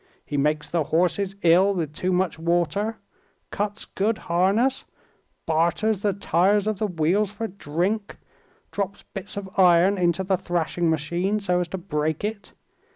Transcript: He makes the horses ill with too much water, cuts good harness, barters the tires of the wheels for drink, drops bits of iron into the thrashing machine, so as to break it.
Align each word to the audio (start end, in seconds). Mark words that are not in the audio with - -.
He 0.25 0.35
makes 0.35 0.67
the 0.67 0.85
horses 0.85 1.35
ill 1.43 1.75
with 1.75 1.93
too 1.93 2.11
much 2.11 2.39
water, 2.39 2.97
cuts 3.51 3.85
good 3.85 4.17
harness, 4.17 4.83
barters 5.45 6.01
the 6.01 6.11
tires 6.11 6.65
of 6.65 6.79
the 6.79 6.87
wheels 6.87 7.29
for 7.29 7.45
drink, 7.47 8.17
drops 8.71 9.03
bits 9.03 9.37
of 9.37 9.47
iron 9.59 9.99
into 9.99 10.23
the 10.23 10.37
thrashing 10.37 10.89
machine, 10.89 11.39
so 11.39 11.59
as 11.59 11.67
to 11.67 11.77
break 11.77 12.23
it. 12.23 12.53